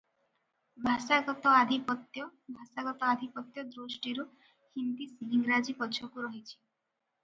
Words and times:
ଭାଷାଗତ 0.85 1.51
ଆଧିପତ୍ୟ 1.57 2.25
ଭାଷାଗତ 2.57 3.11
ଆଧିପତ୍ୟ 3.13 3.69
ଦୃଷ୍ଟିରୁ 3.77 4.29
ହିନ୍ଦୀ 4.51 5.13
ଇଂରାଜୀ 5.31 5.83
ପଛକୁ 5.85 6.31
ରହିଛି। 6.31 6.55